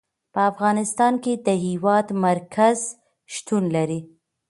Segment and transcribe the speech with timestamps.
[0.33, 2.79] په افغانستان کې د هېواد مرکز
[3.33, 3.99] شتون لري.